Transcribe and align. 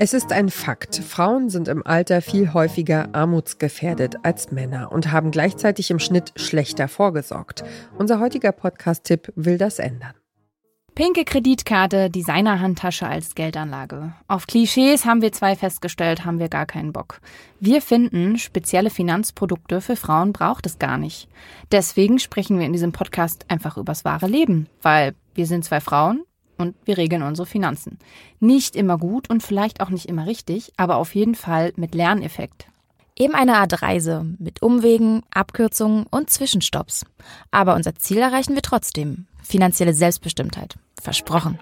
Es 0.00 0.14
ist 0.14 0.30
ein 0.30 0.48
Fakt, 0.48 0.94
Frauen 0.94 1.50
sind 1.50 1.66
im 1.66 1.84
Alter 1.84 2.22
viel 2.22 2.54
häufiger 2.54 3.08
armutsgefährdet 3.16 4.18
als 4.22 4.52
Männer 4.52 4.92
und 4.92 5.10
haben 5.10 5.32
gleichzeitig 5.32 5.90
im 5.90 5.98
Schnitt 5.98 6.32
schlechter 6.36 6.86
vorgesorgt. 6.86 7.64
Unser 7.98 8.20
heutiger 8.20 8.52
Podcast-Tipp 8.52 9.32
will 9.34 9.58
das 9.58 9.80
ändern. 9.80 10.14
Pinke 10.94 11.24
Kreditkarte, 11.24 12.10
Designerhandtasche 12.10 13.08
als 13.08 13.34
Geldanlage. 13.34 14.12
Auf 14.28 14.46
Klischees 14.46 15.04
haben 15.04 15.20
wir 15.20 15.32
zwei 15.32 15.56
festgestellt, 15.56 16.24
haben 16.24 16.38
wir 16.38 16.48
gar 16.48 16.66
keinen 16.66 16.92
Bock. 16.92 17.20
Wir 17.58 17.82
finden, 17.82 18.38
spezielle 18.38 18.90
Finanzprodukte 18.90 19.80
für 19.80 19.96
Frauen 19.96 20.32
braucht 20.32 20.64
es 20.66 20.78
gar 20.78 20.96
nicht. 20.96 21.28
Deswegen 21.72 22.20
sprechen 22.20 22.60
wir 22.60 22.66
in 22.66 22.72
diesem 22.72 22.92
Podcast 22.92 23.46
einfach 23.48 23.76
übers 23.76 24.04
wahre 24.04 24.28
Leben, 24.28 24.68
weil 24.80 25.16
wir 25.34 25.46
sind 25.46 25.64
zwei 25.64 25.80
Frauen, 25.80 26.22
und 26.58 26.74
wir 26.84 26.98
regeln 26.98 27.22
unsere 27.22 27.46
Finanzen. 27.46 27.98
Nicht 28.40 28.76
immer 28.76 28.98
gut 28.98 29.30
und 29.30 29.42
vielleicht 29.42 29.80
auch 29.80 29.90
nicht 29.90 30.06
immer 30.06 30.26
richtig, 30.26 30.72
aber 30.76 30.96
auf 30.96 31.14
jeden 31.14 31.34
Fall 31.34 31.72
mit 31.76 31.94
Lerneffekt. 31.94 32.66
Eben 33.16 33.34
eine 33.34 33.56
Art 33.56 33.82
Reise 33.82 34.26
mit 34.38 34.62
Umwegen, 34.62 35.22
Abkürzungen 35.30 36.06
und 36.08 36.30
Zwischenstopps. 36.30 37.04
Aber 37.50 37.74
unser 37.74 37.94
Ziel 37.96 38.18
erreichen 38.18 38.54
wir 38.54 38.62
trotzdem. 38.62 39.26
Finanzielle 39.42 39.94
Selbstbestimmtheit. 39.94 40.76
Versprochen. 41.00 41.58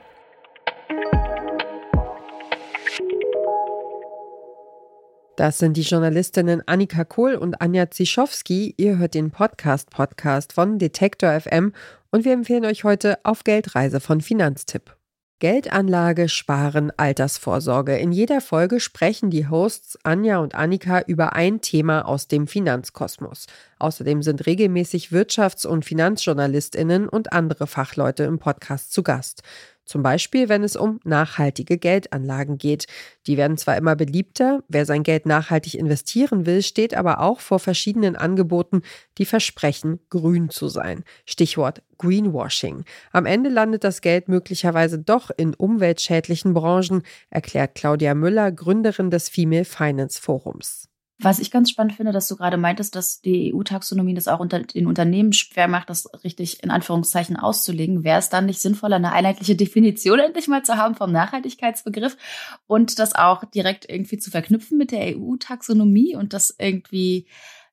Das 5.37 5.59
sind 5.59 5.77
die 5.77 5.83
Journalistinnen 5.83 6.63
Annika 6.67 7.05
Kohl 7.05 7.35
und 7.35 7.61
Anja 7.61 7.91
Zischowski. 7.91 8.73
Ihr 8.79 8.97
hört 8.97 9.13
den 9.13 9.31
Podcast-Podcast 9.31 10.55
von 10.55 10.79
Detektor 10.79 11.39
FM 11.39 11.75
und 12.11 12.25
wir 12.25 12.33
empfehlen 12.33 12.65
euch 12.65 12.85
heute 12.85 13.19
Auf 13.23 13.45
Geldreise 13.45 14.01
von 14.01 14.23
Finanztipp. 14.23 14.97
Geldanlage, 15.39 16.31
Sparen, 16.31 16.91
Altersvorsorge. 16.97 17.99
In 17.99 18.13
jeder 18.13 18.41
Folge 18.41 18.81
sprechen 18.81 19.29
die 19.29 19.47
Hosts 19.47 19.99
Anja 20.05 20.39
und 20.39 20.55
Annika 20.55 21.01
über 21.01 21.35
ein 21.35 21.61
Thema 21.61 22.09
aus 22.09 22.29
dem 22.29 22.47
Finanzkosmos. 22.47 23.45
Außerdem 23.79 24.23
sind 24.23 24.47
regelmäßig 24.47 25.09
Wirtschafts- 25.11 25.67
und 25.67 25.85
Finanzjournalistinnen 25.85 27.11
und 27.11 27.35
andere 27.35 27.67
Fachleute 27.67 28.25
im 28.25 28.39
Podcast 28.39 28.91
zu 28.95 29.03
Gast. 29.03 29.43
Zum 29.87 30.03
Beispiel, 30.03 30.49
wenn 30.49 30.65
es 30.65 30.75
um 30.75 30.99
nachhaltige 31.05 31.79
Geldanlagen 31.79 32.59
geht. 32.59 32.87
Die 33.29 33.37
werden 33.37 33.57
zwar 33.57 33.77
immer 33.77 33.95
beliebter, 33.95 34.63
wer 34.69 34.85
sein 34.85 35.05
Geld 35.05 35.27
nachhaltig 35.27 35.75
investieren 35.75 36.45
will, 36.45 36.63
steht 36.63 36.95
aber 36.95 37.21
auch 37.21 37.39
vor 37.39 37.61
verschiedenen 37.61 38.17
Angeboten, 38.17 38.83
die 39.17 39.25
versprechen, 39.25 40.01
grün 40.11 40.51
zu 40.51 40.69
sein. 40.69 41.05
Stichwort 41.25 41.83
Greenwashing. 41.99 42.85
Am 43.13 43.27
Ende 43.27 43.49
landet 43.49 43.85
das 43.85 44.01
Geld 44.01 44.29
möglicherweise 44.29 44.99
doch 44.99 45.31
in 45.37 45.55
umweltschädlichen 45.55 46.53
Branchen, 46.53 47.03
erklärt 47.31 47.77
Claudia 47.77 48.15
Müller, 48.15 48.51
Gründerin 48.51 49.11
des 49.11 49.29
Female 49.29 49.65
Finance 49.65 50.21
Forums. 50.21 50.89
Was 51.19 51.39
ich 51.39 51.51
ganz 51.51 51.71
spannend 51.71 51.95
finde, 51.95 52.13
dass 52.13 52.29
du 52.29 52.37
gerade 52.37 52.59
meintest, 52.59 52.95
dass 52.95 53.23
die 53.23 53.55
EU-Taxonomie 53.55 54.13
das 54.13 54.29
auch 54.29 54.39
unter 54.39 54.61
den 54.63 54.87
Unternehmen 54.87 55.33
schwer 55.33 55.67
macht, 55.67 55.89
das 55.89 56.09
richtig 56.25 56.63
in 56.63 56.71
Anführungszeichen 56.71 57.37
auszulegen. 57.37 58.05
Wäre 58.05 58.19
es 58.19 58.29
dann 58.29 58.45
nicht 58.45 58.61
sinnvoller, 58.61 58.97
eine 58.97 59.13
einheitliche 59.13 59.57
Definition 59.57 60.19
endlich 60.27 60.47
mal 60.47 60.63
zu 60.63 60.77
haben 60.77 60.95
vom 60.95 61.13
Nachhaltigkeitsbegriff 61.13 62.17
und 62.67 62.99
das 62.99 63.15
auch 63.15 63.45
direkt 63.45 63.89
irgendwie 63.89 64.19
zu 64.19 64.31
verknüpfen 64.31 64.77
mit 64.77 64.91
der 64.91 65.17
EU-Taxonomie 65.17 66.17
und 66.17 66.35
das 66.35 66.55
irgendwie 66.59 67.27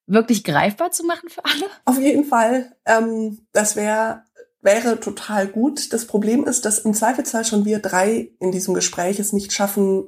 wirklich 0.07 0.44
greifbar 0.44 0.91
zu 0.91 1.05
machen 1.05 1.30
für 1.30 1.44
alle? 1.44 1.66
Auf 1.85 2.00
jeden 2.00 2.25
Fall. 2.25 2.73
Ähm, 2.85 3.45
das 3.52 3.75
wäre 3.75 4.23
wäre 4.63 5.00
total 5.00 5.47
gut. 5.47 5.91
Das 5.94 6.07
Problem 6.07 6.45
ist, 6.45 6.66
dass 6.66 6.80
im 6.80 6.94
Zweifelsfall 6.94 7.45
schon 7.45 7.66
wir 7.66 7.80
drei 7.80 8.31
in 8.39 8.52
diesem 8.52 8.73
Gespräch 8.73 9.19
es 9.19 9.33
nicht 9.33 9.52
schaffen, 9.52 10.07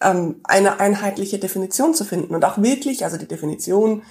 ähm, 0.00 0.40
eine 0.44 0.80
einheitliche 0.80 1.38
Definition 1.38 1.94
zu 1.94 2.04
finden. 2.04 2.34
Und 2.34 2.44
auch 2.44 2.58
wirklich, 2.58 3.04
also 3.04 3.16
die 3.16 3.28
Definition 3.28 4.02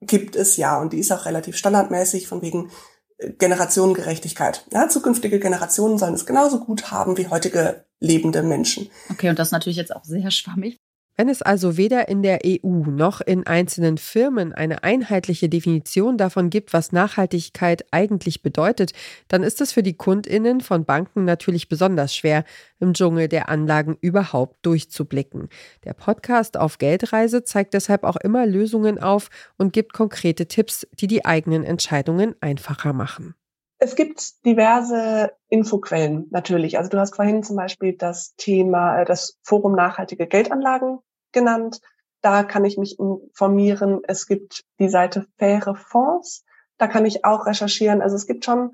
gibt 0.00 0.36
es 0.36 0.56
ja 0.56 0.80
und 0.80 0.92
die 0.92 0.98
ist 0.98 1.12
auch 1.12 1.26
relativ 1.26 1.56
standardmäßig 1.56 2.26
von 2.26 2.42
wegen 2.42 2.70
äh, 3.18 3.30
Generationengerechtigkeit. 3.32 4.66
Ja, 4.72 4.88
zukünftige 4.88 5.40
Generationen 5.40 5.98
sollen 5.98 6.14
es 6.14 6.26
genauso 6.26 6.60
gut 6.60 6.90
haben 6.90 7.16
wie 7.18 7.28
heutige 7.28 7.84
lebende 8.00 8.42
Menschen. 8.42 8.90
Okay, 9.10 9.28
und 9.28 9.38
das 9.38 9.48
ist 9.48 9.52
natürlich 9.52 9.76
jetzt 9.76 9.94
auch 9.94 10.04
sehr 10.04 10.30
schwammig. 10.30 10.80
Wenn 11.20 11.28
es 11.28 11.42
also 11.42 11.76
weder 11.76 12.08
in 12.08 12.22
der 12.22 12.38
EU 12.46 12.86
noch 12.86 13.20
in 13.20 13.46
einzelnen 13.46 13.98
Firmen 13.98 14.54
eine 14.54 14.84
einheitliche 14.84 15.50
Definition 15.50 16.16
davon 16.16 16.48
gibt, 16.48 16.72
was 16.72 16.92
Nachhaltigkeit 16.92 17.84
eigentlich 17.90 18.40
bedeutet, 18.40 18.92
dann 19.28 19.42
ist 19.42 19.60
es 19.60 19.70
für 19.70 19.82
die 19.82 19.92
Kundinnen 19.92 20.62
von 20.62 20.86
Banken 20.86 21.26
natürlich 21.26 21.68
besonders 21.68 22.16
schwer, 22.16 22.44
im 22.78 22.94
Dschungel 22.94 23.28
der 23.28 23.50
Anlagen 23.50 23.98
überhaupt 24.00 24.64
durchzublicken. 24.64 25.50
Der 25.84 25.92
Podcast 25.92 26.56
auf 26.56 26.78
Geldreise 26.78 27.44
zeigt 27.44 27.74
deshalb 27.74 28.04
auch 28.04 28.16
immer 28.16 28.46
Lösungen 28.46 28.98
auf 28.98 29.28
und 29.58 29.74
gibt 29.74 29.92
konkrete 29.92 30.46
Tipps, 30.46 30.86
die 31.00 31.06
die 31.06 31.26
eigenen 31.26 31.64
Entscheidungen 31.64 32.34
einfacher 32.40 32.94
machen. 32.94 33.34
Es 33.76 33.94
gibt 33.94 34.42
diverse 34.46 35.32
Infoquellen 35.50 36.28
natürlich. 36.30 36.78
Also 36.78 36.88
du 36.88 36.98
hast 36.98 37.14
vorhin 37.14 37.42
zum 37.42 37.56
Beispiel 37.56 37.94
das 37.94 38.34
Thema, 38.36 39.02
äh, 39.02 39.04
das 39.04 39.38
Forum 39.42 39.74
nachhaltige 39.74 40.26
Geldanlagen 40.26 41.00
genannt. 41.32 41.80
Da 42.22 42.44
kann 42.44 42.64
ich 42.64 42.76
mich 42.76 42.98
informieren. 42.98 44.00
Es 44.04 44.26
gibt 44.26 44.64
die 44.78 44.88
Seite 44.88 45.26
Faire 45.38 45.74
Fonds. 45.74 46.44
Da 46.78 46.86
kann 46.86 47.06
ich 47.06 47.24
auch 47.24 47.46
recherchieren. 47.46 48.02
Also 48.02 48.16
es 48.16 48.26
gibt 48.26 48.44
schon 48.44 48.72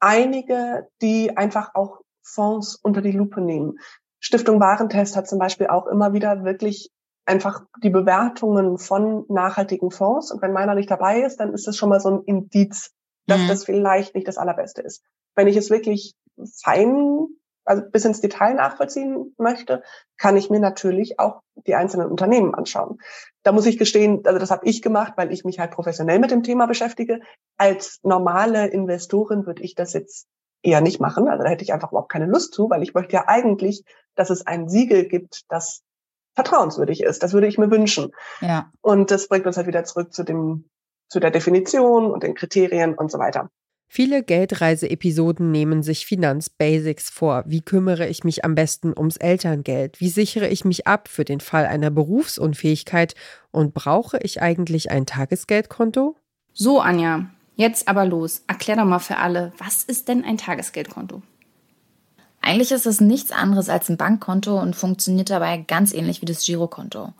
einige, 0.00 0.88
die 1.02 1.36
einfach 1.36 1.74
auch 1.74 2.00
Fonds 2.22 2.76
unter 2.76 3.02
die 3.02 3.12
Lupe 3.12 3.40
nehmen. 3.40 3.78
Stiftung 4.20 4.60
Warentest 4.60 5.16
hat 5.16 5.28
zum 5.28 5.38
Beispiel 5.38 5.68
auch 5.68 5.86
immer 5.86 6.12
wieder 6.12 6.44
wirklich 6.44 6.90
einfach 7.24 7.62
die 7.82 7.90
Bewertungen 7.90 8.78
von 8.78 9.24
nachhaltigen 9.28 9.90
Fonds. 9.90 10.32
Und 10.32 10.42
wenn 10.42 10.52
meiner 10.52 10.74
nicht 10.74 10.90
dabei 10.90 11.20
ist, 11.22 11.38
dann 11.38 11.52
ist 11.52 11.66
das 11.66 11.76
schon 11.76 11.88
mal 11.88 12.00
so 12.00 12.10
ein 12.10 12.22
Indiz, 12.24 12.92
dass 13.26 13.42
mhm. 13.42 13.48
das 13.48 13.64
vielleicht 13.64 14.14
nicht 14.14 14.26
das 14.26 14.38
Allerbeste 14.38 14.82
ist. 14.82 15.02
Wenn 15.34 15.46
ich 15.46 15.56
es 15.56 15.70
wirklich 15.70 16.14
fein 16.62 17.28
also 17.68 17.82
bis 17.90 18.04
ins 18.04 18.20
Detail 18.20 18.54
nachvollziehen 18.54 19.34
möchte, 19.36 19.82
kann 20.16 20.36
ich 20.36 20.50
mir 20.50 20.58
natürlich 20.58 21.20
auch 21.20 21.42
die 21.66 21.74
einzelnen 21.74 22.10
Unternehmen 22.10 22.54
anschauen. 22.54 22.98
Da 23.42 23.52
muss 23.52 23.66
ich 23.66 23.78
gestehen, 23.78 24.22
also 24.24 24.38
das 24.38 24.50
habe 24.50 24.66
ich 24.66 24.82
gemacht, 24.82 25.12
weil 25.16 25.32
ich 25.32 25.44
mich 25.44 25.58
halt 25.58 25.70
professionell 25.70 26.18
mit 26.18 26.30
dem 26.30 26.42
Thema 26.42 26.66
beschäftige. 26.66 27.20
Als 27.56 28.00
normale 28.02 28.68
Investorin 28.68 29.46
würde 29.46 29.62
ich 29.62 29.74
das 29.74 29.92
jetzt 29.92 30.26
eher 30.62 30.80
nicht 30.80 31.00
machen. 31.00 31.28
Also 31.28 31.44
da 31.44 31.50
hätte 31.50 31.62
ich 31.62 31.72
einfach 31.72 31.92
überhaupt 31.92 32.10
keine 32.10 32.26
Lust 32.26 32.54
zu, 32.54 32.70
weil 32.70 32.82
ich 32.82 32.94
möchte 32.94 33.12
ja 33.12 33.24
eigentlich, 33.26 33.84
dass 34.14 34.30
es 34.30 34.46
ein 34.46 34.68
Siegel 34.68 35.06
gibt, 35.06 35.42
das 35.48 35.82
vertrauenswürdig 36.34 37.02
ist. 37.02 37.22
Das 37.22 37.32
würde 37.32 37.48
ich 37.48 37.58
mir 37.58 37.70
wünschen. 37.70 38.12
Ja. 38.40 38.70
Und 38.80 39.10
das 39.10 39.28
bringt 39.28 39.46
uns 39.46 39.56
halt 39.56 39.66
wieder 39.66 39.84
zurück 39.84 40.12
zu 40.12 40.24
dem, 40.24 40.68
zu 41.08 41.20
der 41.20 41.30
Definition 41.30 42.10
und 42.10 42.22
den 42.22 42.34
Kriterien 42.34 42.94
und 42.94 43.10
so 43.10 43.18
weiter. 43.18 43.50
Viele 43.90 44.22
Geldreise-Episoden 44.22 45.50
nehmen 45.50 45.82
sich 45.82 46.04
Finanzbasics 46.04 47.08
vor. 47.08 47.42
Wie 47.46 47.62
kümmere 47.62 48.06
ich 48.06 48.22
mich 48.22 48.44
am 48.44 48.54
besten 48.54 48.92
ums 48.96 49.16
Elterngeld? 49.16 49.98
Wie 49.98 50.10
sichere 50.10 50.46
ich 50.48 50.66
mich 50.66 50.86
ab 50.86 51.08
für 51.08 51.24
den 51.24 51.40
Fall 51.40 51.64
einer 51.64 51.90
Berufsunfähigkeit? 51.90 53.14
Und 53.50 53.72
brauche 53.72 54.18
ich 54.18 54.42
eigentlich 54.42 54.90
ein 54.90 55.06
Tagesgeldkonto? 55.06 56.16
So, 56.52 56.80
Anja, 56.80 57.30
jetzt 57.56 57.88
aber 57.88 58.04
los. 58.04 58.42
Erklär 58.46 58.76
doch 58.76 58.84
mal 58.84 58.98
für 58.98 59.16
alle, 59.16 59.52
was 59.56 59.84
ist 59.84 60.08
denn 60.08 60.22
ein 60.22 60.36
Tagesgeldkonto? 60.36 61.22
Eigentlich 62.42 62.70
ist 62.72 62.86
es 62.86 63.00
nichts 63.00 63.32
anderes 63.32 63.70
als 63.70 63.88
ein 63.88 63.96
Bankkonto 63.96 64.60
und 64.60 64.76
funktioniert 64.76 65.30
dabei 65.30 65.56
ganz 65.56 65.94
ähnlich 65.94 66.20
wie 66.20 66.26
das 66.26 66.44
Girokonto. 66.44 67.14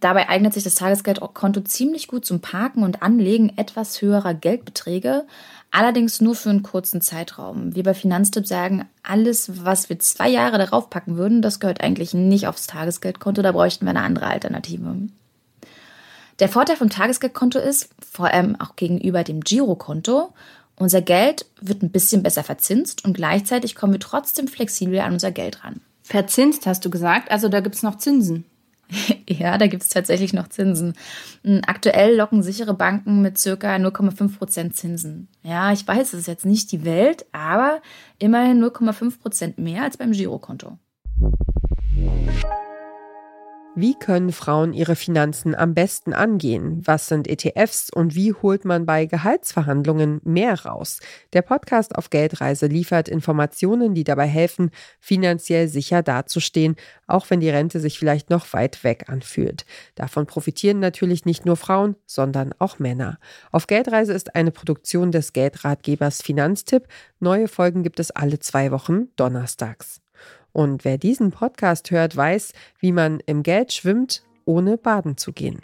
Dabei 0.00 0.30
eignet 0.30 0.54
sich 0.54 0.64
das 0.64 0.74
Tagesgeldkonto 0.76 1.60
ziemlich 1.60 2.08
gut 2.08 2.24
zum 2.24 2.40
Parken 2.40 2.82
und 2.82 3.02
Anlegen 3.02 3.52
etwas 3.56 4.00
höherer 4.00 4.32
Geldbeträge, 4.32 5.26
allerdings 5.70 6.22
nur 6.22 6.34
für 6.34 6.48
einen 6.48 6.62
kurzen 6.62 7.02
Zeitraum. 7.02 7.74
Wir 7.74 7.82
bei 7.82 7.92
Finanztipp 7.92 8.46
sagen, 8.46 8.88
alles, 9.02 9.64
was 9.64 9.90
wir 9.90 9.98
zwei 9.98 10.30
Jahre 10.30 10.56
darauf 10.56 10.88
packen 10.88 11.16
würden, 11.16 11.42
das 11.42 11.60
gehört 11.60 11.82
eigentlich 11.82 12.14
nicht 12.14 12.46
aufs 12.46 12.66
Tagesgeldkonto, 12.66 13.42
da 13.42 13.52
bräuchten 13.52 13.84
wir 13.84 13.90
eine 13.90 14.02
andere 14.02 14.26
Alternative. 14.26 14.96
Der 16.38 16.48
Vorteil 16.48 16.76
vom 16.76 16.88
Tagesgeldkonto 16.88 17.58
ist, 17.58 17.90
vor 18.10 18.28
allem 18.28 18.58
auch 18.58 18.76
gegenüber 18.76 19.22
dem 19.22 19.40
Girokonto, 19.42 20.32
unser 20.76 21.02
Geld 21.02 21.44
wird 21.60 21.82
ein 21.82 21.90
bisschen 21.90 22.22
besser 22.22 22.42
verzinst 22.42 23.04
und 23.04 23.12
gleichzeitig 23.12 23.74
kommen 23.74 23.92
wir 23.92 24.00
trotzdem 24.00 24.48
flexibel 24.48 24.98
an 25.00 25.12
unser 25.12 25.30
Geld 25.30 25.62
ran. 25.62 25.82
Verzinst 26.02 26.66
hast 26.66 26.82
du 26.86 26.88
gesagt, 26.88 27.30
also 27.30 27.50
da 27.50 27.60
gibt 27.60 27.74
es 27.74 27.82
noch 27.82 27.98
Zinsen. 27.98 28.46
Ja, 29.28 29.58
da 29.58 29.68
gibt 29.68 29.84
es 29.84 29.88
tatsächlich 29.88 30.32
noch 30.32 30.48
Zinsen. 30.48 30.94
Hm, 31.44 31.60
aktuell 31.66 32.16
locken 32.16 32.42
sichere 32.42 32.74
Banken 32.74 33.22
mit 33.22 33.38
circa 33.38 33.76
0,5 33.76 34.36
Prozent 34.36 34.76
Zinsen. 34.76 35.28
Ja, 35.42 35.72
ich 35.72 35.86
weiß, 35.86 36.12
es 36.12 36.20
ist 36.20 36.26
jetzt 36.26 36.44
nicht 36.44 36.72
die 36.72 36.84
Welt, 36.84 37.26
aber 37.32 37.80
immerhin 38.18 38.62
0,5 38.62 39.20
Prozent 39.20 39.58
mehr 39.58 39.84
als 39.84 39.96
beim 39.96 40.12
Girokonto. 40.12 40.78
Wie 43.76 43.94
können 43.94 44.32
Frauen 44.32 44.72
ihre 44.72 44.96
Finanzen 44.96 45.54
am 45.54 45.74
besten 45.74 46.12
angehen? 46.12 46.82
Was 46.84 47.06
sind 47.06 47.28
ETFs 47.28 47.88
und 47.88 48.16
wie 48.16 48.32
holt 48.32 48.64
man 48.64 48.84
bei 48.84 49.06
Gehaltsverhandlungen 49.06 50.20
mehr 50.24 50.66
raus? 50.66 50.98
Der 51.34 51.42
Podcast 51.42 51.94
auf 51.94 52.10
Geldreise 52.10 52.66
liefert 52.66 53.08
Informationen, 53.08 53.94
die 53.94 54.02
dabei 54.02 54.26
helfen, 54.26 54.72
finanziell 54.98 55.68
sicher 55.68 56.02
dazustehen, 56.02 56.74
auch 57.06 57.30
wenn 57.30 57.38
die 57.38 57.48
Rente 57.48 57.78
sich 57.78 57.96
vielleicht 57.96 58.28
noch 58.28 58.52
weit 58.52 58.82
weg 58.82 59.04
anfühlt. 59.06 59.64
Davon 59.94 60.26
profitieren 60.26 60.80
natürlich 60.80 61.24
nicht 61.24 61.46
nur 61.46 61.56
Frauen, 61.56 61.94
sondern 62.06 62.52
auch 62.58 62.80
Männer. 62.80 63.20
Auf 63.52 63.68
Geldreise 63.68 64.12
ist 64.12 64.34
eine 64.34 64.50
Produktion 64.50 65.12
des 65.12 65.32
Geldratgebers 65.32 66.22
Finanztipp. 66.22 66.88
Neue 67.20 67.46
Folgen 67.46 67.84
gibt 67.84 68.00
es 68.00 68.10
alle 68.10 68.40
zwei 68.40 68.72
Wochen 68.72 69.14
donnerstags. 69.14 70.00
Und 70.52 70.84
wer 70.84 70.98
diesen 70.98 71.30
Podcast 71.30 71.90
hört, 71.90 72.16
weiß, 72.16 72.52
wie 72.78 72.92
man 72.92 73.20
im 73.26 73.42
Geld 73.42 73.72
schwimmt, 73.72 74.22
ohne 74.44 74.76
baden 74.76 75.16
zu 75.16 75.32
gehen. 75.32 75.60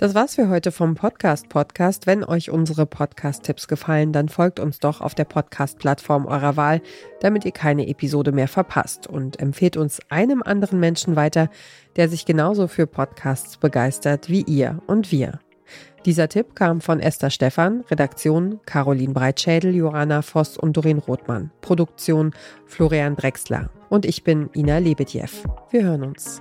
Das 0.00 0.14
war's 0.14 0.36
für 0.36 0.48
heute 0.48 0.72
vom 0.72 0.94
Podcast 0.94 1.50
Podcast. 1.50 2.06
Wenn 2.06 2.24
euch 2.24 2.50
unsere 2.50 2.86
Podcast-Tipps 2.86 3.68
gefallen, 3.68 4.14
dann 4.14 4.30
folgt 4.30 4.58
uns 4.58 4.78
doch 4.78 5.02
auf 5.02 5.14
der 5.14 5.26
Podcast-Plattform 5.26 6.24
eurer 6.24 6.56
Wahl, 6.56 6.80
damit 7.20 7.44
ihr 7.44 7.52
keine 7.52 7.86
Episode 7.86 8.32
mehr 8.32 8.48
verpasst 8.48 9.06
und 9.06 9.38
empfehlt 9.40 9.76
uns 9.76 10.00
einem 10.08 10.42
anderen 10.42 10.80
Menschen 10.80 11.16
weiter, 11.16 11.50
der 11.96 12.08
sich 12.08 12.24
genauso 12.24 12.66
für 12.66 12.86
Podcasts 12.86 13.58
begeistert 13.58 14.30
wie 14.30 14.40
ihr 14.40 14.80
und 14.86 15.12
wir. 15.12 15.38
Dieser 16.06 16.28
Tipp 16.28 16.54
kam 16.54 16.80
von 16.80 16.98
Esther 16.98 17.28
Stephan, 17.28 17.84
Redaktion 17.90 18.60
Caroline 18.64 19.12
Breitschädel, 19.12 19.74
Johanna 19.74 20.22
Voss 20.22 20.56
und 20.56 20.74
Doreen 20.74 20.98
Rothmann, 20.98 21.50
Produktion 21.60 22.32
Florian 22.64 23.16
Drexler. 23.16 23.68
Und 23.90 24.06
ich 24.06 24.24
bin 24.24 24.48
Ina 24.56 24.78
Lebedjew. 24.78 25.28
Wir 25.70 25.82
hören 25.82 26.04
uns. 26.04 26.40